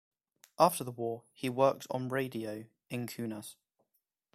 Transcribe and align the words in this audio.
After 0.57 0.83
the 0.83 0.89
war, 0.91 1.25
he 1.31 1.47
worked 1.47 1.85
on 1.91 2.09
radio 2.09 2.65
in 2.89 3.05
Kaunas. 3.05 3.53